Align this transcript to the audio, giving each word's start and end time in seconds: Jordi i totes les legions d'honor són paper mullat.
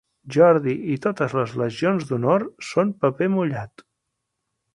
Jordi 0.35 0.71
i 0.93 0.95
totes 1.03 1.35
les 1.39 1.53
legions 1.63 2.07
d'honor 2.09 2.47
són 2.71 2.95
paper 3.05 3.29
mullat. 3.37 3.87